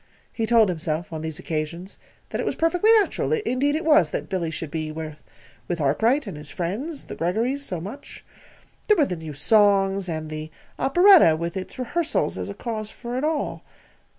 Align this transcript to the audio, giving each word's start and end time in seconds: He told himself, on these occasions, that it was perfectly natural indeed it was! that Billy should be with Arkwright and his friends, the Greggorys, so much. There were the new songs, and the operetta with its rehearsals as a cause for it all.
He 0.33 0.47
told 0.47 0.69
himself, 0.69 1.13
on 1.13 1.21
these 1.21 1.37
occasions, 1.37 1.99
that 2.29 2.41
it 2.41 2.43
was 2.43 2.55
perfectly 2.55 2.91
natural 2.93 3.33
indeed 3.33 3.75
it 3.75 3.85
was! 3.85 4.09
that 4.09 4.29
Billy 4.29 4.49
should 4.49 4.71
be 4.71 4.91
with 4.91 5.79
Arkwright 5.79 6.25
and 6.25 6.35
his 6.35 6.49
friends, 6.49 7.03
the 7.05 7.15
Greggorys, 7.15 7.61
so 7.61 7.79
much. 7.79 8.25
There 8.87 8.97
were 8.97 9.05
the 9.05 9.15
new 9.15 9.33
songs, 9.33 10.09
and 10.09 10.31
the 10.31 10.49
operetta 10.79 11.35
with 11.35 11.55
its 11.55 11.77
rehearsals 11.77 12.35
as 12.35 12.49
a 12.49 12.55
cause 12.55 12.89
for 12.89 13.15
it 13.15 13.23
all. 13.23 13.63